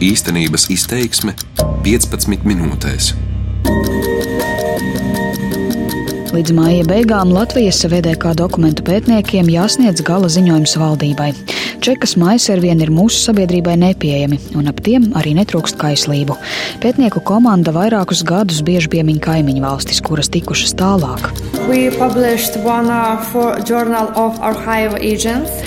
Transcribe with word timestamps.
Īstenības 0.00 0.70
izteiksme 0.72 1.34
15 1.84 2.46
minūtēs. 2.48 3.10
Līdz 6.32 6.54
māja 6.56 6.86
beigām 6.88 7.34
Latvijas 7.34 7.82
VDK 7.84 8.32
dokumentu 8.38 8.86
pētniekiem 8.86 9.50
jāsniedz 9.52 10.00
gala 10.06 10.30
ziņojums 10.32 10.76
valdībai. 10.80 11.34
Čekas 11.84 12.16
maisi 12.16 12.48
ar 12.54 12.62
vienu 12.64 12.86
ir 12.86 12.94
mūsu 12.96 13.20
sabiedrībai 13.26 13.74
nepieejami, 13.82 14.38
un 14.56 14.72
ap 14.72 14.80
tiem 14.86 15.10
arī 15.20 15.34
netrūkst 15.36 15.76
kaislību. 15.82 16.38
Pētnieku 16.80 17.20
komanda 17.20 17.76
vairākus 17.76 18.24
gadus 18.24 18.62
bieži 18.64 18.88
piemin 18.96 19.20
kaimiņu 19.20 19.66
valstis, 19.66 20.00
kuras 20.00 20.32
tikušas 20.32 20.78
tālāk. 20.80 21.28
We 21.68 21.92
published 22.00 22.56
one 22.64 22.88
uh, 22.88 23.20
for 23.20 23.60
Journal 23.68 24.08
of 24.16 24.40
Archive 24.40 24.96
Agents. 24.96 25.60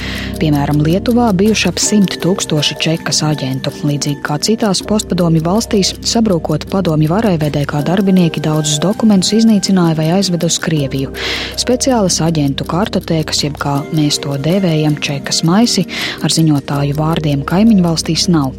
Piemēram, 0.43 0.81
Lietuvā 0.83 1.29
bijuši 1.39 1.67
ap 1.69 1.77
100 1.79 2.17
tūkstoši 2.19 2.75
čekas 2.83 3.21
aģentu. 3.23 3.71
Līdzīgi 3.87 4.19
kā 4.25 4.35
citās 4.43 4.81
postpadomju 4.83 5.39
valstīs, 5.45 5.93
sabrūkot 6.03 6.65
padomju 6.67 7.07
varai 7.07 7.37
VDK 7.39 7.79
darbinieki 7.87 8.43
daudzus 8.43 8.81
dokumentus 8.83 9.31
iznīcināja 9.37 9.95
vai 9.95 10.09
aizveda 10.17 10.49
uz 10.51 10.57
Krieviju. 10.59 11.13
Speciālas 11.55 12.17
aģentu 12.25 12.67
kartotēkas, 12.67 13.39
jeb 13.45 13.55
kā 13.61 13.77
mēs 13.95 14.17
to 14.25 14.35
dēvējam, 14.35 14.97
čekas 14.99 15.45
maisi 15.47 15.85
ar 16.19 16.35
ziņotāju 16.35 16.97
vārdiem 16.99 17.47
kaimiņu 17.47 17.87
valstīs 17.87 18.27
nav. 18.27 18.51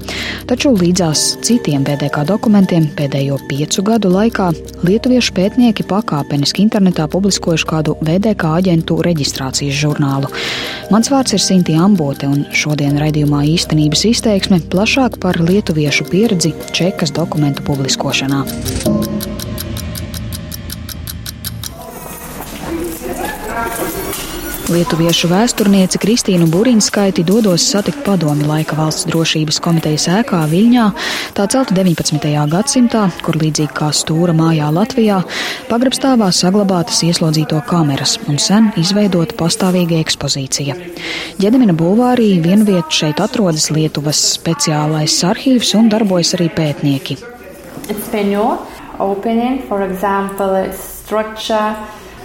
Taču 0.48 0.72
līdzās 0.72 1.26
citiem 1.44 1.84
VDK 1.84 2.24
dokumentiem 2.32 2.88
pēdējo 2.96 3.42
piecu 3.50 3.84
gadu 3.84 4.14
laikā 4.14 4.48
lietuviešu 4.88 5.36
pētnieki 5.36 5.84
pakāpeniski 5.92 6.64
internetā 6.64 7.10
publiskojuši 7.12 7.70
kādu 7.74 7.98
VDK 8.00 8.56
aģentu 8.62 9.02
reģistrācijas 9.04 9.84
žurnālu. 9.84 10.32
Mans 10.88 11.12
vārds 11.12 11.36
ir 11.36 11.44
Sinti 11.74 11.82
Ambote, 11.82 12.28
un 12.30 12.44
šodien 12.54 12.94
raidījumā 13.02 13.40
īstenības 13.50 14.04
izteiksme 14.06 14.60
plašāk 14.70 15.18
par 15.18 15.40
lietuviešu 15.42 16.06
pieredzi 16.06 16.52
čekas 16.70 17.10
dokumentu 17.10 17.66
publiskošanā. 17.66 18.44
Lietuviešu 24.64 25.28
vēsturniece 25.28 25.98
Kristīnu 26.00 26.46
Burinskaiti 26.48 27.20
dodos 27.26 27.66
satikt 27.68 27.98
padomi 28.06 28.46
laika 28.48 28.78
valsts 28.78 29.04
drošības 29.10 29.58
komitejas 29.60 30.06
ēkā 30.08 30.38
Viļņā, 30.48 30.84
tā 31.36 31.44
celta 31.52 31.74
19. 31.76 32.30
gadsimtā, 32.48 33.02
kur 33.26 33.36
līdzīgi 33.42 33.74
kā 33.76 33.90
stūra 33.92 34.32
mājā 34.32 34.70
Latvijā, 34.72 35.18
pagrabstāvā 35.68 36.30
saglabātas 36.32 37.02
ieslodzīto 37.04 37.60
kameras 37.68 38.14
un 38.24 38.40
sen 38.40 38.70
izveidota 38.80 39.36
pastāvīga 39.36 39.98
ekspozīcija. 40.00 40.78
Ģedemina 41.42 41.76
bulvārī 41.76 42.30
vienviet 42.40 42.88
šeit 42.88 43.20
atrodas 43.20 43.68
Lietuvas 43.68 44.22
speciālais 44.38 45.18
arhīvs 45.28 45.74
un 45.76 45.92
darbojas 45.92 46.32
arī 46.38 46.48
pētnieki. 46.56 47.18
Opening, 48.94 49.58
for 49.68 49.82
example, 49.82 50.70
structure 50.72 51.74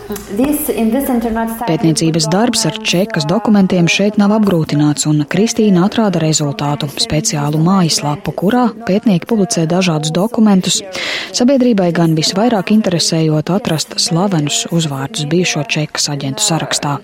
Pētniecības 0.09 2.25
darbs 2.33 2.63
ar 2.65 2.77
čekas 2.81 3.27
dokumentiem 3.29 3.85
šeit 3.85 4.15
nav 4.17 4.31
apgrūtināts, 4.39 5.05
un 5.05 5.21
Kristīna 5.29 5.83
atrada 5.85 6.17
rezultātu- 6.23 6.89
speciālu 7.05 7.61
mājaslapu, 7.61 8.33
kurā 8.33 8.73
pētnieki 8.87 9.29
publicē 9.29 9.67
dažādus 9.69 10.09
dokumentus. 10.09 10.81
Sabiedrībai 11.29 11.93
gan 11.93 12.15
visvairāk 12.17 12.73
interesējot 12.73 13.53
atrast 13.53 13.99
slavenus 13.99 14.65
uzvārdus 14.71 15.29
bijušo 15.29 15.67
čekas 15.69 16.09
aģentu 16.09 16.41
sarakstā. 16.41 16.97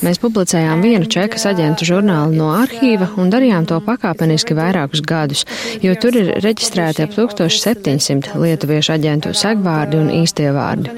Mēs 0.00 0.18
publicējām 0.24 0.80
vienu 0.80 1.04
čekas 1.04 1.44
aģentu 1.44 1.84
žurnālu 1.84 2.32
no 2.32 2.56
arhīva 2.56 3.12
un 3.18 3.28
darījām 3.28 3.66
to 3.66 3.80
pakāpeniski 3.84 4.56
vairākus 4.56 5.04
gadus, 5.04 5.44
jo 5.82 5.94
tur 5.94 6.16
ir 6.16 6.40
reģistrēti 6.40 7.02
ap 7.02 7.12
1700 7.12 8.32
lietuviešu 8.34 8.93
aģentu 8.94 9.34
segvārdi 9.36 10.00
un 10.00 10.12
īstie 10.22 10.50
vārdi. 10.54 10.92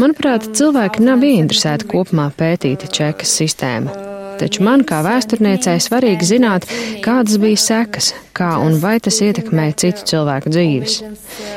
Manuprāt, 0.00 0.50
cilvēki 0.58 1.04
nav 1.06 1.24
ieinteresēti 1.24 1.88
kopumā 1.90 2.28
pētīt 2.36 2.86
čekas 2.92 3.32
sistēmu. 3.40 3.94
Taču 4.36 4.64
man 4.66 4.84
kā 4.84 5.00
vēsturniecei 5.06 5.78
svarīgi 5.80 6.28
zināt, 6.34 6.68
kādas 7.04 7.40
bija 7.40 7.60
sekas, 7.60 8.12
kā 8.36 8.52
un 8.62 8.76
vai 8.82 8.98
tas 9.02 9.20
ietekmē 9.24 9.70
citu 9.80 10.04
cilvēku 10.12 10.52
dzīves. 10.52 11.00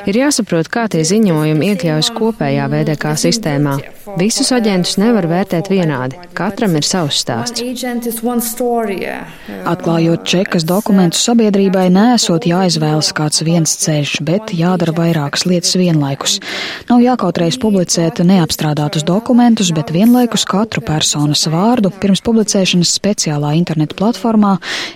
Ir 0.09 0.19
jāsaprot, 0.23 0.69
kā 0.71 0.87
tie 0.91 1.03
ziņojumi 1.07 1.73
iekļaujas 1.73 2.11
kopējā 2.15 2.67
VDK 2.71 3.15
sistēmā. 3.19 3.77
Visus 4.17 4.49
aģentus 4.55 4.95
nevar 4.97 5.27
vērtēt 5.29 5.67
vienādi, 5.69 6.17
katram 6.37 6.73
ir 6.79 6.85
savs 6.87 7.19
stāsts. 7.21 7.61
Atklājot 9.69 10.25
čekas 10.25 10.65
dokumentus 10.65 11.21
sabiedrībai, 11.27 11.85
nesot 11.93 12.47
jāizvēlas 12.49 13.11
kāds 13.17 13.43
viens 13.45 13.75
ceļš, 13.83 14.15
bet 14.25 14.53
jādara 14.57 14.95
vairākas 14.97 15.45
lietas 15.49 15.75
vienlaikus. 15.77 16.39
Nav 16.89 17.03
jākautreiz 17.05 17.59
publicēt 17.61 18.23
neapstrādātus 18.25 19.05
dokumentus, 19.05 19.73
bet 19.77 19.93
vienlaikus 19.93 20.47
katru 20.49 20.81
personas 20.85 21.45
vārdu 21.51 21.93
pirms 22.01 22.23
publicēšanas 22.25 22.95
speciālā 22.97 23.53
interneta 23.59 23.97
platformā 23.99 24.55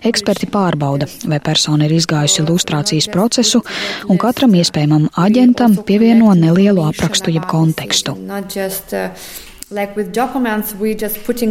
eksperti 0.09 0.49
pārbauda, 0.53 1.09
vai 1.29 1.41
persona 1.43 1.72
ir 1.81 1.95
izgājusi 1.97 2.45
lustrācijas 2.45 3.09
procesu, 3.13 3.63
un 4.09 4.21
katram 4.21 4.53
iespējamam 4.59 5.09
aģentam 5.17 5.79
pievieno 5.87 6.35
nelielu 6.37 6.85
aprakstu 6.85 7.33
jeb 7.33 7.47
kontekstu. 7.49 8.13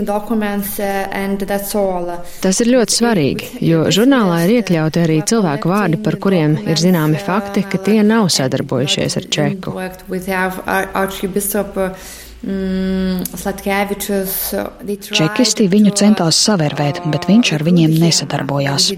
Documents, 0.07 0.79
uh, 0.79 1.11
Tas 2.43 2.61
ir 2.63 2.71
ļoti 2.71 2.95
svarīgi, 2.95 3.49
jo 3.67 3.85
žurnālā 3.95 4.45
ir 4.47 4.55
iekļauti 4.61 5.03
arī 5.03 5.19
cilvēku 5.27 5.73
vārdi, 5.73 5.99
par 6.05 6.19
kuriem 6.23 6.55
ir 6.63 6.79
zināmi 6.79 7.19
fakti, 7.19 7.65
ka 7.67 7.81
tie 7.83 7.99
nav 8.07 8.31
sadarbojušies 8.31 9.19
ar 9.19 9.27
Čeku. 9.33 9.75
Mm, 12.43 13.23
Čekisti 15.15 15.69
viņu 15.71 15.93
centās 15.95 16.41
savērvēt, 16.43 16.99
bet 17.13 17.29
viņš 17.31 17.53
ar 17.55 17.63
viņiem 17.63 17.95
nesadarbojās. 18.03 18.89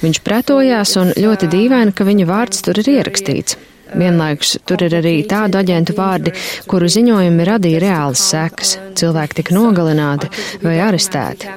Viņš 0.00 0.22
pretojās 0.24 0.96
un 0.96 1.12
ļoti 1.12 1.52
dīvaini, 1.52 1.92
ka 1.92 2.08
viņa 2.08 2.28
vārds 2.32 2.64
tur 2.64 2.80
ir 2.80 2.88
ierakstīts. 2.96 3.60
Vienlaikus 3.94 4.56
tur 4.66 4.82
ir 4.82 4.96
arī 4.98 5.20
tādu 5.28 5.60
aģentu 5.60 5.94
vārdi, 5.96 6.32
kuru 6.70 6.88
ziņojumi 6.90 7.46
radīja 7.46 7.82
reālas 7.84 8.24
sekas. 8.32 8.76
Cilvēki 8.98 9.40
tika 9.42 9.54
nogalināti 9.54 10.32
vai 10.64 10.80
arestēti. 10.82 11.52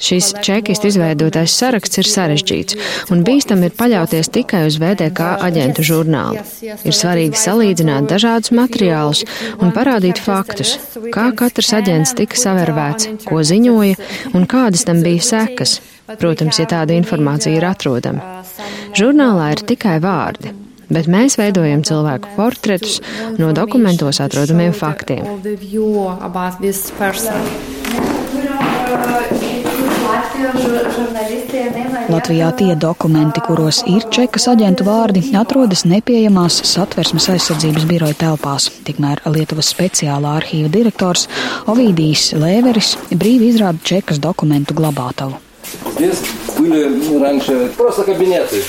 Šis 0.00 0.30
čekistu 0.40 0.88
izveidotais 0.88 1.52
saraksts 1.52 2.00
ir 2.00 2.08
sarežģīts, 2.08 2.76
un 3.12 3.20
bīstam 3.24 3.60
ir 3.66 3.74
paļauties 3.76 4.30
tikai 4.32 4.62
uz 4.70 4.78
VDK 4.80 5.26
aģentu 5.44 5.84
žurnālu. 5.84 6.40
Ir 6.64 6.96
svarīgi 6.96 7.36
salīdzināt 7.36 8.08
dažādus 8.08 8.54
materiālus 8.56 9.26
un 9.60 9.74
parādīt 9.76 10.22
faktus, 10.24 10.78
kā 11.12 11.28
katrs 11.36 11.74
aģents 11.76 12.14
tika 12.16 12.40
savervēts, 12.40 13.10
ko 13.28 13.42
ziņoja 13.44 14.32
un 14.32 14.48
kādas 14.48 14.88
tam 14.88 15.04
bija 15.04 15.26
sekas. 15.34 15.78
Protams, 16.16 16.58
ja 16.58 16.66
tāda 16.66 16.96
informācija 16.96 17.52
ir 17.54 17.68
atrodama. 17.68 18.40
Žurnālā 18.96 19.52
ir 19.52 19.66
tikai 19.68 20.00
vārdi 20.02 20.56
bet 20.90 21.10
mēs 21.10 21.38
veidojam 21.40 21.84
cilvēku 21.86 22.34
portretus 22.36 23.00
no 23.38 23.52
dokumentos 23.56 24.20
atrodamiem 24.22 24.74
faktiem. 24.76 25.24
Latvijā 32.10 32.48
tie 32.58 32.74
dokumenti, 32.74 33.42
kuros 33.44 33.82
ir 33.90 34.06
čekas 34.14 34.48
aģentu 34.50 34.86
vārdi, 34.86 35.22
atrodas 35.38 35.84
nepieejamās 35.88 36.56
satversmes 36.70 37.28
aizsardzības 37.34 37.86
biroja 37.90 38.16
telpās. 38.24 38.70
Tikmēr 38.86 39.22
Lietuvas 39.30 39.70
speciālā 39.74 40.38
arhīva 40.40 40.72
direktors 40.72 41.28
Ovidijs 41.70 42.32
Lēveris 42.40 42.96
brīvi 43.12 43.52
izrāda 43.52 43.84
čekas 43.92 44.18
dokumentu 44.22 44.74
glabātavu. 44.80 45.49
Здесь 45.95 46.21
были 46.57 47.19
раньше 47.19 47.71
просто 47.77 48.03
кабинеты. 48.03 48.61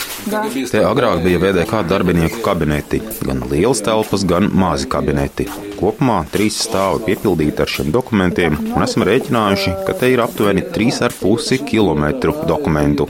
Te 0.71 0.83
agrāk 0.83 1.23
bija 1.23 1.39
VDK 1.39 1.83
darbinieku 1.87 2.41
kabineti, 2.43 3.01
gan 3.23 3.45
lielas 3.51 3.83
telpas, 3.85 4.25
gan 4.27 4.49
mazi 4.55 4.89
kabineti. 4.91 5.47
Kopumā 5.79 6.25
trīs 6.33 6.59
stāvi 6.67 7.05
piepildīti 7.11 7.63
ar 7.63 7.71
šiem 7.71 7.93
dokumentiem, 7.95 8.57
un 8.75 8.87
esam 8.87 9.05
rēķinājuši, 9.07 9.75
ka 9.87 9.95
te 10.01 10.11
ir 10.15 10.23
aptuveni 10.25 10.65
3,5 10.75 11.61
km 11.69 12.05
dokumentu. 12.49 13.07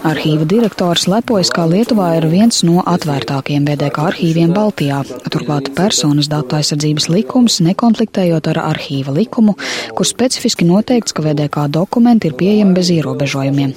Arhīva 0.00 0.46
direktors 0.48 1.02
lepojas, 1.10 1.50
ka 1.52 1.66
Lietuvā 1.68 2.06
ir 2.16 2.24
viens 2.32 2.62
no 2.64 2.80
atvērtākajiem 2.88 3.66
VDK 3.68 4.06
arhīviem 4.08 4.54
Baltijā. 4.56 5.02
Turklāt 5.28 5.68
personas 5.76 6.30
datu 6.32 6.56
aizsardzības 6.56 7.10
likums 7.12 7.58
nekonfliktējot 7.66 8.48
ar 8.54 8.62
arhīva 8.62 9.12
likumu, 9.18 9.58
kur 9.92 10.08
specifiski 10.08 10.64
noteikts, 10.64 11.12
ka 11.12 11.24
VDK 11.26 11.66
dokumenti 11.74 12.30
ir 12.30 12.36
pieejami 12.40 12.72
bez 12.78 12.88
ierobežojumiem. 12.94 13.74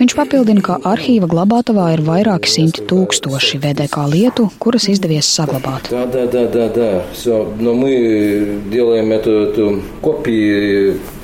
Viņš 0.00 0.16
papildina, 0.16 0.64
ka 0.64 0.78
arhīva 0.88 1.28
glabātavā 1.28 1.90
ir 1.98 2.04
vairāki 2.06 2.48
simti 2.48 2.86
tūkstoši 2.88 3.60
VDK 3.60 4.08
lietu, 4.08 4.48
kuras 4.62 4.88
izdevies 4.88 5.28
saglabāt. 5.36 5.92
Tā, 5.92 6.06
tā, 6.08 6.24
tā, 6.32 6.46
tā, 6.54 6.70
tā. 6.72 6.90
So, 7.12 7.42
no 7.60 7.76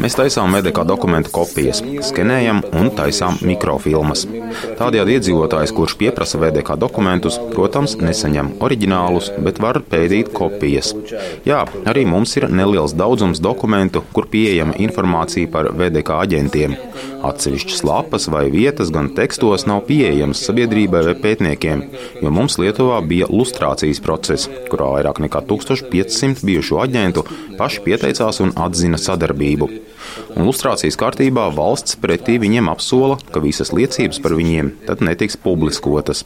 Mēs 0.04 0.20
taisām 0.20 0.52
VDK 0.52 0.84
dokumentu 0.88 1.32
kopijas, 1.32 1.80
skenējam 2.10 2.60
un 2.76 2.92
taisām 2.92 3.40
mikrofilmas. 3.40 4.26
Tādējādi 4.78 5.16
iedzīvotājs, 5.18 5.72
kurš 5.74 5.94
pieprasa 6.00 6.38
VDK 6.40 6.76
dokumentus, 6.80 7.38
protams, 7.52 7.96
nesaņem 8.00 8.54
oriģinālus, 8.64 9.30
bet 9.44 9.60
var 9.62 9.80
pētīt 9.90 10.32
kopijas. 10.34 10.92
Jā, 11.46 11.62
arī 11.90 12.04
mums 12.08 12.34
ir 12.38 12.48
neliels 12.50 12.96
daudzums 12.98 13.42
dokumentu, 13.44 14.04
kur 14.14 14.28
pieejama 14.30 14.76
informācija 14.82 15.50
par 15.52 15.70
VDK 15.76 16.18
aģentiem. 16.24 16.76
Atsevišķas 17.24 17.84
lapas 17.88 18.28
vai 18.32 18.44
vietas 18.52 18.92
gan 18.94 19.08
tekstos 19.16 19.64
nav 19.70 19.84
pieejamas 19.88 20.42
sabiedrībai 20.44 21.04
vai 21.08 21.16
pētniekiem, 21.22 21.86
jo 22.20 22.34
mums 22.34 22.58
Lietuvā 22.60 23.00
bija 23.08 23.30
lustrācijas 23.30 24.02
process, 24.04 24.50
kurā 24.70 24.90
vairāk 24.98 25.22
nekā 25.24 25.44
1500 25.48 26.44
bijušo 26.44 26.82
aģentu 26.84 27.24
paši 27.58 27.84
pieteicās 27.86 28.42
un 28.44 28.54
atzina 28.66 29.00
sadarbību. 29.00 29.70
Un 30.34 30.48
lustrācijas 30.48 30.98
kārtībā 31.00 31.46
valsts 31.54 31.98
pretī 32.00 32.36
viņiem 32.42 32.70
apsola, 32.72 33.18
ka 33.32 33.42
visas 33.44 33.72
liecības 33.74 34.20
par 34.24 34.34
viņiem 34.38 34.72
tad 34.88 35.04
netiks 35.06 35.38
publiskotas. 35.40 36.24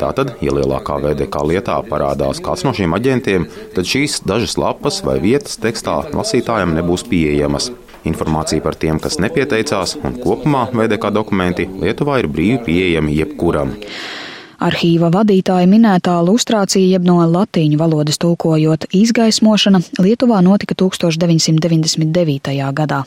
Tātad, 0.00 0.34
ja 0.44 0.54
lielākā 0.56 0.98
VDK 1.04 1.44
lietā 1.50 1.78
parādās 1.88 2.42
kāds 2.44 2.66
no 2.66 2.74
šiem 2.76 2.96
aģentiem, 2.96 3.48
tad 3.76 3.88
šīs 3.88 4.22
dažas 4.26 4.58
lapas 4.60 5.02
vai 5.06 5.20
vietas 5.22 5.58
tekstā 5.62 6.00
lasītājam 6.14 6.74
nebūs 6.76 7.06
pieejamas. 7.10 7.70
Informācija 8.04 8.60
par 8.60 8.76
tiem, 8.76 8.98
kas 9.00 9.16
nepieteicās, 9.22 9.96
un 10.04 10.18
kopumā 10.20 10.66
VDK 10.74 11.08
dokumenti 11.14 11.64
Lietuvā 11.80 12.18
ir 12.20 12.28
brīvi 12.28 12.60
pieejami 12.66 13.16
jebkuram. 13.16 13.72
Arhīva 14.64 15.10
vadītāja 15.12 15.68
minētā 15.68 16.14
lustrācija, 16.24 16.86
jeb 16.94 17.04
no 17.04 17.18
latīņu 17.28 17.76
valodas 17.76 18.16
tulkojot 18.22 18.86
izgaismošana, 18.96 19.82
Lietuvā 20.00 20.38
notika 20.44 20.74
1999. 20.80 22.54
gadā. 22.72 23.02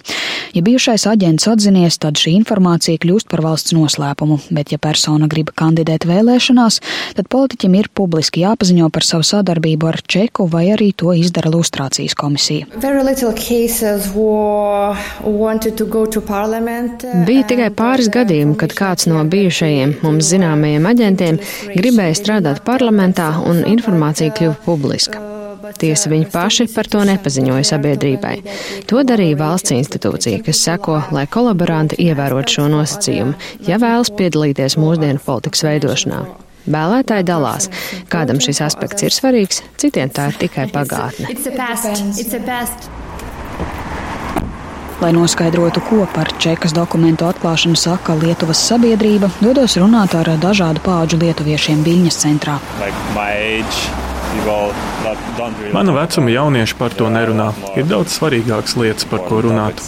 Ja 0.55 0.61
bijušais 0.63 1.05
aģents 1.09 1.47
atzinies, 1.49 1.97
tad 2.01 2.19
šī 2.19 2.33
informācija 2.37 2.99
kļūst 3.03 3.27
par 3.31 3.43
valsts 3.45 3.73
noslēpumu, 3.75 4.39
bet 4.55 4.71
ja 4.71 4.79
persona 4.81 5.27
grib 5.31 5.51
kandidēt 5.57 6.07
vēlēšanās, 6.07 6.79
tad 7.17 7.29
politiķim 7.33 7.75
ir 7.79 7.89
publiski 7.93 8.45
jāpaziņo 8.45 8.89
par 8.93 9.07
savu 9.07 9.27
sadarbību 9.27 9.89
ar 9.91 9.99
Čeku 10.07 10.47
vai 10.51 10.67
arī 10.75 10.91
to 10.95 11.13
izdara 11.17 11.51
lustrācijas 11.53 12.15
komisija. 12.17 12.67
Bija 17.27 17.47
tikai 17.51 17.71
pāris 17.75 18.11
gadījumi, 18.13 18.57
kad 18.59 18.75
kāds 18.77 19.09
no 19.11 19.23
bijušajiem 19.27 19.97
mums 20.03 20.31
zināmajiem 20.31 20.91
aģentiem 20.93 21.41
gribēja 21.75 22.21
strādāt 22.21 22.63
parlamentā 22.67 23.33
un 23.47 23.65
informācija 23.67 24.35
kļuva 24.37 24.61
publiska. 24.65 25.36
Tiesa 25.79 26.11
viņi 26.11 26.29
paši 26.31 26.67
par 26.71 26.87
to 26.91 27.03
nepaziņoja 27.07 27.67
sabiedrībai. 27.71 28.33
To 28.89 29.03
darīja 29.07 29.37
valsts 29.39 29.75
institūcija, 29.75 30.41
kas 30.45 30.63
seko, 30.63 30.99
lai 31.15 31.27
kolaboranti 31.31 31.99
ievērotu 32.07 32.57
šo 32.57 32.67
nosacījumu, 32.73 33.37
ja 33.67 33.79
vēlas 33.81 34.13
piedalīties 34.17 34.77
mūsdienu 34.79 35.23
politikas 35.25 35.65
veidošanā. 35.67 36.21
Vēlētāji 36.67 37.23
dalās. 37.27 37.69
Kādam 38.11 38.41
šis 38.43 38.59
aspekts 38.65 39.05
ir 39.07 39.15
svarīgs, 39.15 39.63
citiem 39.79 40.11
tā 40.11 40.29
ir 40.31 40.39
tikai 40.41 40.67
pagātne. 40.71 41.31
Lai 44.97 45.11
noskaidrotu, 45.13 45.81
ko 45.85 46.07
par 46.09 46.31
čekas 46.41 46.73
dokumentu 46.73 47.27
atklāšanu 47.27 47.77
saka 47.77 48.15
Lietuvas 48.17 48.63
sabiedrība, 48.65 49.29
dodos 49.43 49.77
runāt 49.77 50.17
ar 50.17 50.33
dažādu 50.41 50.81
pauģu 50.87 51.21
lietuviešiem 51.21 51.85
Viļņas 51.85 52.19
centrā. 52.25 52.57
Like 52.81 54.06
Mana 55.73 55.93
vecuma 55.93 56.31
jaunieši 56.31 56.75
par 56.79 56.93
to 56.97 57.09
nerunā. 57.11 57.51
Ir 57.77 57.87
daudz 57.87 58.15
svarīgākas 58.17 58.77
lietas, 58.79 59.07
par 59.09 59.23
ko 59.27 59.41
runāt. 59.45 59.81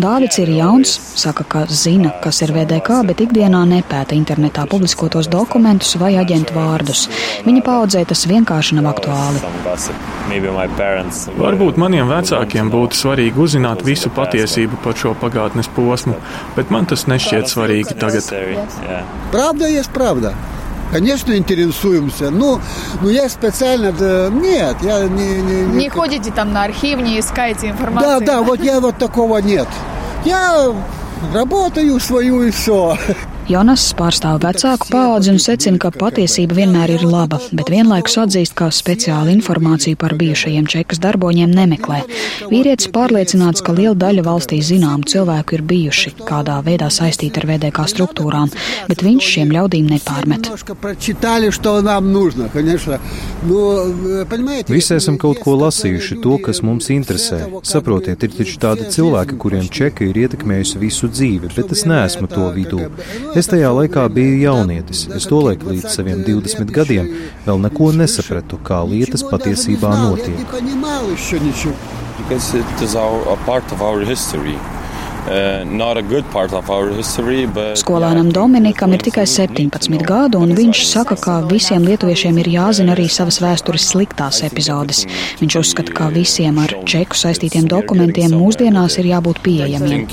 Dāvids 0.00 0.40
ir 0.42 0.50
jauns, 0.50 0.90
saka, 1.14 1.44
ka 1.46 1.60
zina, 1.70 2.10
kas 2.22 2.40
ir 2.42 2.50
VDK, 2.54 2.96
bet 3.06 3.20
ikdienā 3.22 3.60
nepēta 3.70 4.16
internetā 4.16 4.64
publiskotos 4.70 5.28
dokumentus 5.30 5.94
vai 6.00 6.16
aģentu 6.18 6.56
vārdus. 6.56 7.04
Viņa 7.46 7.62
paudzē 7.66 8.02
tas 8.10 8.24
vienkārši 8.26 8.80
nav 8.80 8.90
aktuāli. 8.90 9.44
Varbūt 11.38 11.78
maniem 11.78 12.10
vecākiem 12.10 12.72
būtu 12.74 12.98
svarīgi 13.04 13.44
uzzināt 13.46 13.86
visu 13.86 14.10
patiesību 14.14 14.82
par 14.82 14.98
šo 14.98 15.14
pagātnes 15.20 15.70
posmu, 15.76 16.18
bet 16.58 16.74
man 16.74 16.90
tas 16.90 17.06
nešķiet 17.10 17.54
svarīgi 17.54 17.94
tagad. 18.02 18.34
Pravda 19.30 19.70
ir 19.70 19.94
pravda. 19.94 20.34
Конечно, 20.92 21.36
интересуемся. 21.36 22.30
Ну, 22.30 22.60
ну 23.02 23.08
я 23.08 23.28
специально... 23.28 23.90
Нет, 24.30 24.76
я 24.82 25.08
не... 25.08 25.42
Не, 25.42 25.62
не... 25.62 25.82
не 25.82 25.88
ходите 25.88 26.30
там 26.30 26.52
на 26.52 26.64
архив, 26.64 27.00
не 27.00 27.18
искаете 27.18 27.70
информацию? 27.70 28.20
Да, 28.20 28.26
да, 28.26 28.42
вот 28.42 28.62
я 28.62 28.80
вот 28.80 28.98
такого 28.98 29.38
нет. 29.38 29.68
Я 30.24 30.72
работаю 31.32 31.98
свою 32.00 32.42
и 32.42 32.50
все. 32.50 32.96
Jonas 33.44 33.82
pārstāv 33.92 34.38
vecāku 34.40 34.86
paudzi 34.88 35.28
un 35.28 35.36
secina, 35.42 35.76
ka 35.76 35.90
patiesība 35.92 36.56
vienmēr 36.56 36.94
ir 36.94 37.02
laba, 37.04 37.36
bet 37.52 37.68
vienlaikus 37.68 38.16
atzīst, 38.22 38.54
ka 38.56 38.70
speciālu 38.72 39.34
informāciju 39.34 39.98
par 40.00 40.14
bijušajiem 40.16 40.64
čekas 40.72 41.00
darboņiem 41.04 41.52
nemeklē. 41.52 41.98
Vīrietis 42.48 42.88
pārliecināts, 42.94 43.60
ka 43.60 43.74
liela 43.76 43.92
daļa 44.00 44.24
valstī 44.24 44.62
zināmu 44.64 45.04
cilvēku 45.12 45.58
ir 45.58 45.64
bijuši 45.68 46.14
kādā 46.24 46.56
veidā 46.64 46.88
saistīti 46.88 47.42
ar 47.42 47.48
VDK 47.50 47.84
struktūrām, 47.92 48.48
bet 48.88 49.04
viņš 49.04 49.28
šiem 49.34 49.52
ļaudīm 49.52 49.92
nepārmet. 49.92 50.48
Visi 54.72 54.96
esam 54.96 55.20
kaut 55.20 55.44
ko 55.44 55.58
lasījuši, 55.60 56.20
to, 56.24 56.38
kas 56.48 56.62
mums 56.64 56.88
interesē. 56.96 57.42
Saprotiet, 57.60 58.24
ir 58.24 58.32
taču 58.40 58.56
tādi 58.64 58.88
cilvēki, 58.96 59.36
kuriem 59.44 59.68
čeka 59.68 60.08
ir 60.08 60.24
ietekmējusi 60.24 60.80
visu 60.80 61.12
dzīvi, 61.12 61.52
bet 61.52 61.76
es 61.76 61.84
neesmu 61.92 62.32
to 62.32 62.48
vidū. 62.56 62.88
Es 63.34 63.48
tajā 63.50 63.70
laikā 63.74 64.04
biju 64.14 64.36
jaunietis. 64.44 65.04
Es 65.16 65.26
tolaik 65.30 65.64
līdz 65.66 65.88
saviem 65.90 66.22
20 66.26 66.70
gadiem 66.74 67.08
vēl 67.46 67.62
neko 67.64 67.90
nesapratu, 67.98 68.60
kā 68.62 68.78
lietas 68.86 69.26
patiesībā 69.26 69.90
notiek. 70.04 70.38
Because 72.16 72.54
it 72.54 72.80
is 72.80 72.94
our, 72.94 73.20
a 73.28 73.36
part 73.44 73.72
of 73.72 73.82
our 73.82 74.00
history. 74.00 74.54
Uh, 75.24 75.64
history, 76.98 77.46
Skolēnam 77.80 78.28
Dominikam 78.28 78.92
ir 78.92 79.00
tikai 79.00 79.24
17 79.24 80.02
gadu, 80.04 80.42
un 80.44 80.52
viņš 80.52 80.82
saka, 80.84 81.16
ka 81.16 81.36
visiem 81.48 81.86
lietuviešiem 81.88 82.42
ir 82.42 82.50
jāzina 82.52 82.92
arī 82.92 83.06
savas 83.08 83.40
vēstures 83.40 83.86
sliktās 83.94 84.42
epizodes. 84.44 85.06
Viņš 85.40 85.56
uzskata, 85.62 85.94
ka 85.96 86.10
visiem 86.12 86.60
ar 86.60 86.74
čeku 86.84 87.16
saistītiem 87.16 87.64
dokumentiem 87.72 88.36
mūsdienās 88.36 88.98
ir 89.00 89.08
jābūt 89.14 89.40
pieejamiem. 89.46 90.04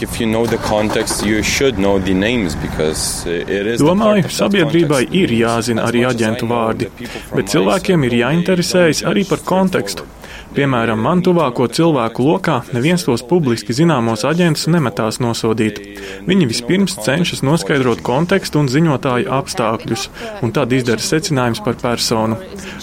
Domāju, 3.83 4.31
sabiedrībai 4.39 5.03
ir 5.11 5.35
jāzina 5.41 5.91
arī 5.91 6.07
aģentu 6.07 6.47
vārdi, 6.47 6.87
bet 7.35 7.51
cilvēkiem 7.51 8.07
ir 8.07 8.19
jāinteresējas 8.23 9.03
arī 9.11 9.27
par 9.27 9.43
kontekstu. 9.43 10.07
Piemēram, 10.51 10.99
man 10.99 11.21
tuvāko 11.23 11.63
cilvēku 11.71 12.25
lokā 12.25 12.57
neviens 12.75 13.05
tos 13.07 13.21
publiski 13.23 13.71
zināmos 13.75 14.25
aģentus 14.27 14.67
nemetās 14.73 15.21
nosodīt. 15.23 15.79
Viņi 16.27 16.47
vispirms 16.49 16.97
cenšas 17.05 17.39
noskaidrot 17.47 18.03
kontekstu 18.03 18.59
un 18.59 18.67
ziņotāju 18.71 19.31
apstākļus, 19.31 20.05
un 20.43 20.51
tad 20.51 20.75
izdara 20.75 20.99
secinājums 21.05 21.63
par 21.63 21.79
personu. 21.79 22.35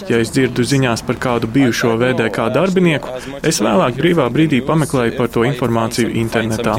Ja 0.09 0.17
es 0.17 0.33
dzirdu 0.33 0.65
ziņās 0.65 1.05
par 1.05 1.21
kādu 1.21 1.51
bijušo 1.53 1.93
VDK 2.01 2.49
darbinieku, 2.57 3.13
es 3.45 3.61
vēlāk 3.61 4.01
brīvā 4.01 4.25
brīdī 4.33 4.63
pameklēju 4.65 5.17
par 5.21 5.29
to 5.37 5.45
informāciju 5.45 6.09
internetā. 6.25 6.73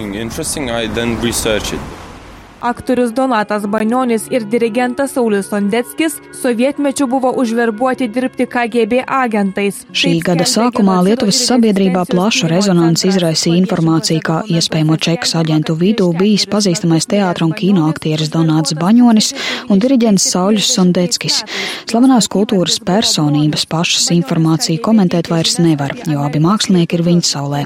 Aktorius 2.60 3.12
Donatas 3.16 3.66
Banionis 3.66 4.26
ir 4.30 4.44
dirigentas 4.44 5.14
Saulis 5.16 5.48
Sondeckis 5.48 6.18
sovietmečiu 6.42 7.06
buvo 7.06 7.32
užverbuoti 7.36 8.08
dirbti 8.08 8.46
KGB 8.46 9.04
agentais. 9.06 9.86
Šī 9.96 10.18
gada 10.24 10.44
sākumā 10.44 10.98
Lietuvas 11.06 11.38
sabiedrībā 11.48 12.02
plašu 12.10 12.50
rezonanci 12.52 13.08
izraisīja 13.08 13.56
informācija, 13.62 14.20
ka 14.20 14.42
iespējamo 14.44 14.98
čekas 15.00 15.32
aģentu 15.40 15.76
vidū 15.80 16.10
bijis 16.18 16.44
pazīstamais 16.52 17.08
teātra 17.08 17.48
un 17.48 17.54
kino 17.56 17.86
aktieris 17.88 18.28
Donāts 18.34 18.76
Baņonis 18.76 19.32
un 19.72 19.80
diriģents 19.80 20.28
Saulis 20.34 20.68
Sondeckis. 20.74 21.40
Slavenās 21.88 22.28
kultūras 22.28 22.76
personības 22.84 23.64
pašas 23.70 24.10
informāciju 24.18 24.84
komentēt 24.84 25.32
vairs 25.32 25.56
nevar, 25.64 25.96
jo 26.04 26.20
abi 26.26 26.44
mākslinieki 26.44 27.00
ir 27.00 27.06
viņa 27.08 27.26
saulē. 27.32 27.64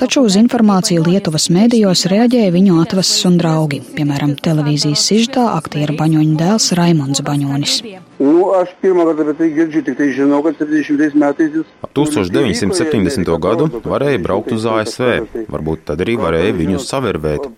Taču 0.00 0.24
uz 0.24 0.40
informāciju 0.40 1.04
Lietuvas 1.04 1.50
mēdījos 1.52 2.08
reaģēja 2.08 2.56
viņu 2.56 2.80
atvases 2.80 3.28
un 3.28 3.36
draugi, 3.40 3.84
piemēram, 3.96 4.29
piemēram, 4.30 4.42
televīzijas 4.44 5.06
sižetā 5.08 5.56
aktiera 5.56 5.94
Baņoņa 5.98 6.36
dēls 6.38 6.72
Raimons 6.76 7.22
Baņonis. 7.22 7.82
Nu, 8.20 8.52
aš 8.52 8.74
pirmą 8.82 9.06
kartą 9.08 9.24
apie 9.24 9.34
tai 9.38 9.48
girdžiu, 9.54 9.82
tik 9.82 9.96
tai 9.96 10.10
žinau, 10.12 10.42
kad 10.44 10.58
70 10.60 11.14
metais 11.16 11.54
jis. 11.54 11.66
Ap 11.82 11.94
1970. 11.96 13.38
gadu 13.40 13.70
varēja 13.84 14.20
braukt 14.20 14.52
uz 14.52 14.66
ASV, 14.66 15.46
varbūt 15.48 15.86
tad 15.88 16.02
arī 16.04 16.18
varēja 16.20 16.52
viņu 16.52 16.82
savervēt. 16.84 17.48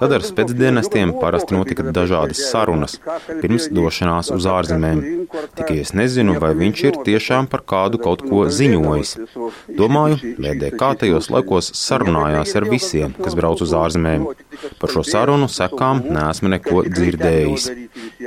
Tad 0.00 0.12
ar 0.12 0.24
spēcdienestiem 0.26 1.14
parasti 1.22 1.54
notika 1.56 1.86
dažādas 1.94 2.42
sarunas 2.50 2.98
pirms 3.40 3.70
došanās 3.72 4.28
uz 4.34 4.48
ārzemēm. 4.50 5.00
Tikai 5.56 5.78
es 5.84 5.94
nezinu, 5.96 6.36
vai 6.42 6.52
viņš 6.58 6.82
ir 6.88 6.98
tiešām 7.06 7.48
par 7.48 7.64
kādu 7.72 8.00
kaut 8.02 8.26
ko 8.26 8.44
ziņojis. 8.50 9.14
Domāju, 9.78 10.34
VDK 10.36 10.92
tajos 11.04 11.30
laikos 11.32 11.70
sarunājās 11.80 12.52
ar 12.60 12.68
visiem, 12.68 13.16
kas 13.16 13.38
brauc 13.38 13.62
uz 13.64 13.72
ārzemēm. 13.72 14.28
Par 14.80 14.92
šo 14.94 15.02
sarunu 15.04 15.48
sekām 15.52 16.00
neesmu 16.08 16.48
neko 16.54 16.84
dzirdējis. 16.88 17.66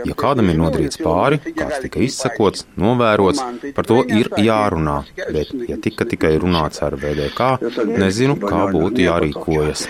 Ja 0.06 0.14
kādam 0.18 0.52
ir 0.52 0.58
nodarīts 0.60 1.00
pāri, 1.02 1.40
kāds 1.58 1.80
tika 1.82 2.02
izsakots, 2.06 2.68
novērots, 2.78 3.42
par 3.74 3.88
to 3.90 4.02
ir 4.06 4.30
jārunā. 4.38 5.00
Bet, 5.34 5.54
ja 5.70 5.80
tika 5.82 6.06
tikai 6.10 6.36
runāts 6.42 6.84
ar 6.86 6.98
VDK, 7.00 7.50
nezinu, 7.90 8.38
kā 8.42 8.68
būtu 8.74 9.06
jārīkojas. 9.08 9.88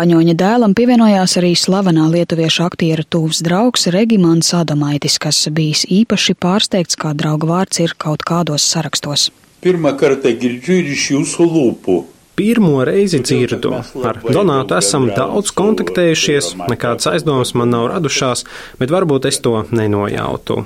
Baņoņa 0.00 0.36
dēlam 0.44 0.76
pievienojās 0.78 1.36
arī 1.42 1.52
slavenā 1.58 2.06
lietuviešu 2.14 2.66
aktiera 2.68 3.02
tūvs 3.02 3.42
draugs 3.46 3.88
Regimants 3.90 4.54
Adomaitis, 4.54 5.18
kas 5.22 5.42
bijis 5.50 5.82
īpaši 5.90 6.38
pārsteigts, 6.38 6.98
kā 7.00 7.14
drauga 7.18 7.50
vārds 7.50 7.82
ir 7.82 7.98
kaut 7.98 8.22
kādos 8.26 8.70
sarakstos. 8.70 9.30
Pirmā 9.60 9.92
kartā 10.00 10.32
girdžiu 10.40 10.78
ir 10.80 10.94
iš 10.94 11.10
jūsu 11.16 11.44
lūpų 11.50 11.98
pirmo 12.40 12.84
reizi 12.84 13.20
dzirdu. 13.20 13.74
Ar 14.08 14.20
Donātu 14.24 14.78
esam 14.78 15.10
daudz 15.12 15.52
kontaktējušies, 15.52 16.54
nekādas 16.72 17.10
aizdomas 17.10 17.52
man 17.58 17.74
nav 17.74 17.90
radušās, 17.92 18.46
bet 18.80 18.92
varbūt 18.94 19.28
es 19.28 19.42
to 19.44 19.58
nenojautu. 19.76 20.62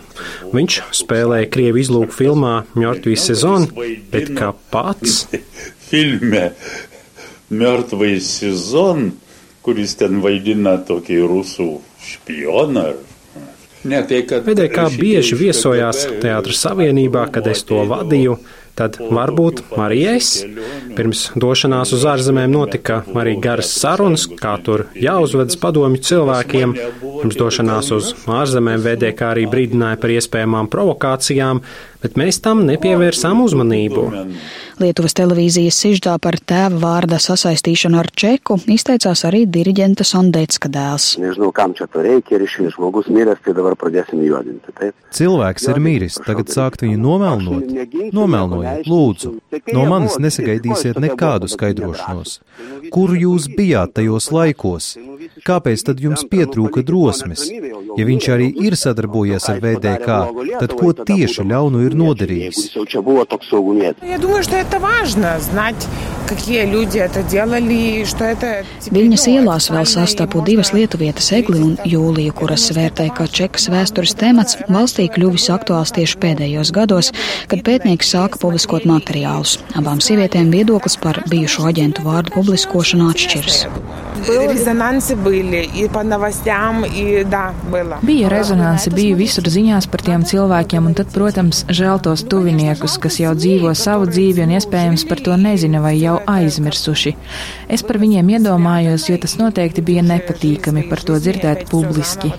Viņš 0.54 0.78
spēlēja 0.94 1.50
Krievu 1.50 1.82
izlūku 1.82 2.14
filmā 2.14 2.54
Mjortvijas 2.78 3.26
sezonu, 3.32 3.88
bet 4.12 4.30
kā 4.38 4.52
pats? 4.70 5.24
Filme 5.90 6.52
Mjortvijas 7.50 8.30
sezonu, 8.38 9.10
kuris 9.66 9.98
ten 9.98 10.22
vaidina 10.22 10.76
tokį 10.78 11.18
rusų 11.26 11.70
špioną. 12.06 12.92
Pēdējā 13.84 14.70
kā 14.72 14.86
bieži 14.94 15.36
viesojās 15.36 16.06
Teātras 16.22 16.62
Savienībā, 16.62 17.26
kad 17.34 17.50
es 17.50 17.66
to 17.68 17.82
vadīju. 17.90 18.38
Tad 18.74 18.96
varbūt 18.98 19.60
arī 19.78 20.00
es. 20.16 20.28
Pirms 20.98 21.28
došanās 21.38 21.92
uz 21.94 22.04
ārzemēm 22.10 22.50
notika 22.50 23.02
arī 23.14 23.36
garas 23.42 23.70
sarunas, 23.78 24.26
kā 24.40 24.56
tur 24.66 24.88
jāuzvedas 24.98 25.58
padomju 25.62 26.02
cilvēkiem. 26.08 26.74
Pirms 27.04 27.38
došanās 27.38 27.92
uz 27.94 28.10
ārzemēm 28.26 28.82
VDK 28.82 29.28
arī 29.30 29.46
brīdināja 29.50 30.00
par 30.02 30.14
iespējamām 30.16 30.70
provokācijām, 30.74 31.62
bet 32.02 32.18
mēs 32.18 32.42
tam 32.42 32.64
nepievērsām 32.66 33.44
uzmanību. 33.46 34.08
Lietuvas 34.82 35.14
televīzijas 35.14 35.76
siždā 35.78 36.16
par 36.18 36.34
tēva 36.42 36.80
vārda 36.82 37.20
sasaistīšanu 37.22 37.98
ar 38.00 38.08
čeku 38.10 38.56
izteicās 38.74 39.22
arī 39.28 39.44
diriģenta 39.46 40.02
Sondecka 40.06 40.70
dēls. 40.72 41.12
Nežinau, 41.22 41.52
kam 41.54 41.76
čia 41.78 41.86
to 41.90 42.02
reikia 42.02 42.38
ir 42.38 42.46
išvis 42.48 42.74
žmogus 42.74 43.06
miręs, 43.12 43.38
tai 43.44 43.54
dabar 43.54 43.76
pradėsim 43.78 44.24
juodinti. 44.26 44.74
Taip? 44.74 44.96
Cilvēks 45.14 45.68
ir 45.70 45.78
miris, 45.82 46.18
tagad 46.26 46.50
sākt 46.50 46.82
viņu 46.82 46.98
nomelnot. 46.98 47.70
Nomelnojiet, 48.16 48.88
lūdzu. 48.90 49.34
No 49.70 49.86
manis 49.90 50.18
nesagaidīsiet 50.18 50.98
nekādu 51.02 51.50
skaidrošanos. 51.52 52.40
Kur 52.94 53.14
jūs 53.18 53.46
bijāt 53.54 53.94
tajos 54.00 54.30
laikos? 54.34 54.94
Kāpēc 55.46 55.86
tad 55.86 56.02
jums 56.02 56.26
pietrūka 56.30 56.82
drosmes? 56.86 57.46
Ja 57.94 58.06
viņš 58.08 58.28
arī 58.34 58.50
ir 58.66 58.74
sadarbojies 58.78 59.46
ar 59.52 59.62
VDK, 59.62 60.18
tad 60.58 60.74
ko 60.78 60.90
tieši 60.98 61.46
ļaunu 61.46 61.84
ir 61.86 61.94
nodarījis? 61.98 62.58
Viņas 68.94 69.26
ielās 69.28 69.68
vēl 69.72 69.86
sastapu 69.88 70.40
divas 70.46 70.72
lietuvietas 70.74 71.30
Egli 71.36 71.60
un 71.60 71.74
Jūliju, 71.88 72.32
kuras 72.38 72.66
vērtē, 72.74 73.10
ka 73.16 73.28
čekas 73.28 73.68
vēstures 73.72 74.16
temats 74.20 74.58
valstī 74.68 75.06
kļuvis 75.12 75.50
aktuāls 75.54 75.92
tieši 75.96 76.20
pēdējos 76.24 76.72
gados, 76.74 77.12
kad 77.50 77.64
pētnieki 77.66 78.08
sāka 78.08 78.40
publiskot 78.40 78.88
materiālus. 78.88 79.58
Abām 79.78 80.00
sievietēm 80.04 80.52
viedoklis 80.54 80.96
par 81.00 81.22
bijušo 81.30 81.68
aģentu 81.70 82.06
vārdu 82.08 82.34
publiskošanu 82.38 83.10
atšķiras. 83.12 83.64
Bija 88.06 88.30
rezonanse, 88.32 88.92
bija 88.94 89.16
visur 89.18 89.48
ziņās 89.50 89.88
par 89.90 90.04
tiem 90.06 90.24
cilvēkiem, 90.28 90.86
un 90.88 90.96
tad, 90.96 91.10
protams, 91.14 91.64
žēl 91.68 92.00
tos 92.04 92.24
tuviniekus, 92.30 92.96
kas 93.02 93.18
jau 93.20 93.34
dzīvo 93.36 93.74
savu 93.78 94.08
dzīvi 94.10 94.46
un 94.46 94.54
iespējams 94.56 95.06
par 95.10 95.22
to 95.26 95.36
nezina 95.40 95.82
vai 95.84 95.96
jau 95.98 96.20
aizmirsuši. 96.30 97.16
Es 97.68 97.84
par 97.86 97.98
viņiem 98.02 98.36
iedomājos, 98.38 99.08
jo 99.10 99.18
tas 99.20 99.36
noteikti 99.40 99.84
bija 99.84 100.06
nepatīkami 100.06 100.86
par 100.90 101.02
to 101.04 101.18
dzirdēt 101.18 101.66
publiski. 101.72 102.32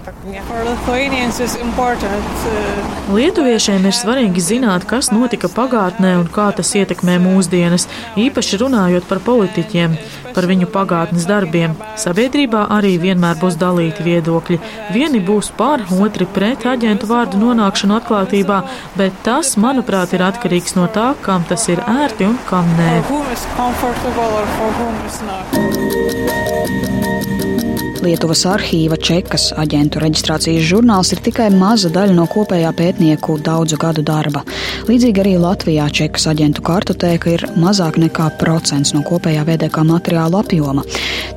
Lietuviešiem 3.15 3.85
ir 3.87 3.93
svarīgi 3.95 4.41
zināt, 4.43 4.83
kas 4.89 5.07
notika 5.13 5.47
pagātnē 5.47 6.11
un 6.19 6.27
kā 6.27 6.49
tas 6.57 6.73
ietekmē 6.75 7.15
mūsdienas, 7.23 7.85
īpaši 8.19 8.59
runājot 8.59 9.07
par 9.07 9.21
politiķiem, 9.23 9.95
par 10.35 10.47
viņu 10.49 10.67
pagātnes 10.73 11.27
darbiem. 11.29 11.77
Sabiedrībā 12.01 12.65
arī 12.77 12.97
vienmēr 12.99 13.39
būs 13.39 13.55
dalīti 13.61 14.03
viedokļi. 14.03 14.59
Vieni 14.95 15.21
būs 15.23 15.53
par, 15.55 15.85
otri 16.03 16.27
pret 16.27 16.67
aģentu 16.67 17.07
vārdu 17.13 17.39
nonākšanu 17.39 17.95
atklātībā, 18.01 18.59
bet 18.99 19.15
tas, 19.23 19.55
manuprāt, 19.55 20.17
ir 20.17 20.25
atkarīgs 20.27 20.75
no 20.75 20.89
tā, 20.91 21.13
kam 21.23 21.47
tas 21.47 21.69
ir 21.71 21.79
ērti 21.87 22.27
un 22.27 22.35
kam 22.49 22.67
nē. 22.75 22.91
Lietuvas 28.05 28.43
arhīva 28.45 29.00
čekas 29.01 29.47
aģentu 29.57 29.97
reģistrācijas 30.03 30.67
žurnāls 30.69 31.09
ir 31.15 31.24
tikai 31.25 31.47
maza 31.50 31.89
daļa 31.89 32.13
no 32.13 32.27
kopējā 32.29 32.69
pētnieku 32.77 33.39
daudzu 33.41 33.79
gadu 33.81 34.03
darba. 34.05 34.43
Līdzīgi 34.85 35.24
arī 35.24 35.31
Latvijā 35.41 35.88
čekas 35.89 36.27
aģentu 36.29 36.62
kartotēka 36.67 37.31
ir 37.33 37.45
mazāk 37.57 37.97
nekā 37.97 38.27
procents 38.38 38.93
no 38.93 39.01
kopējā 39.07 39.41
VDK 39.47 39.81
materiāla 39.89 40.43
apjoma. 40.43 40.83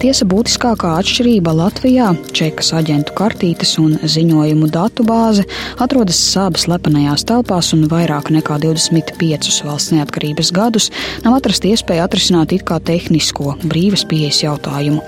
Tiesa 0.03 0.29
būtiskākā 0.29 0.91
atšķirība 1.01 1.55
Latvijā- 1.57 2.11
čekas 2.39 2.75
aģentu 2.77 3.17
kartītes 3.17 3.79
un 3.81 3.97
ziņojumu 4.05 4.69
datu 4.69 5.07
bāze 5.09 5.47
atrodas 5.81 6.21
sābas 6.21 6.69
slepenajās 6.69 7.25
telpās 7.25 7.73
un 7.73 7.89
vairāk 7.89 8.29
nekā 8.29 8.61
25 8.61 9.65
valsts 9.65 9.97
neatkarības 9.97 10.53
gadus 10.53 10.91
nav 11.25 11.41
atrasta 11.41 11.73
iespēja 11.73 12.05
atrisināt 12.05 12.53
it 12.53 12.65
kā 12.69 12.79
tehnisko 12.79 13.57
brīvas 13.65 14.05
pieejas 14.05 14.45
jautājumu. 14.45 15.01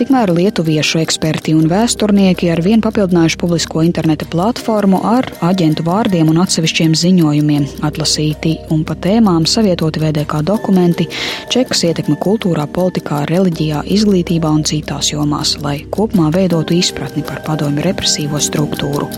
Tikmēr 0.00 0.32
lietuviešu 0.32 1.01
eksperti 1.02 1.52
un 1.58 1.66
vēsturnieki 1.70 2.48
ar 2.52 2.62
vien 2.64 2.80
papildinājuši 2.84 3.38
publisko 3.40 3.82
interneta 3.84 4.26
platformu 4.30 5.00
ar 5.08 5.28
aģentu 5.44 5.84
vārdiem 5.86 6.30
un 6.32 6.40
atsevišķiem 6.44 6.94
ziņojumiem, 6.98 7.66
atlasīti 7.86 8.54
un 8.74 8.84
pa 8.88 8.96
tēmām 8.96 9.46
savietoti 9.50 10.02
VDK 10.02 10.40
dokumenti, 10.48 11.08
čekas 11.52 11.84
ietekme 11.88 12.16
kultūrā, 12.22 12.64
politikā, 12.70 13.24
reliģijā, 13.30 13.84
izglītībā 13.98 14.50
un 14.50 14.64
citās 14.68 15.12
jomās, 15.12 15.56
lai 15.64 15.80
kopumā 15.92 16.30
veidotu 16.34 16.78
izpratni 16.78 17.24
par 17.26 17.42
padomju 17.46 17.84
represīvo 17.86 18.40
struktūru. 18.42 19.10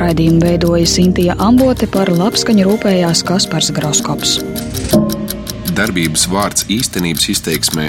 Raidījumu 0.00 0.40
veidoja 0.44 0.86
Sintīja 0.88 1.36
Ambote, 1.44 1.88
par 1.90 2.08
labskaņu 2.12 2.64
rūpējās 2.68 3.24
Kaspars 3.28 3.72
Groskops. 3.76 4.38
Darbības 5.76 6.26
vārds 6.28 6.66
īstenības 6.72 7.30
izteiksmē 7.34 7.88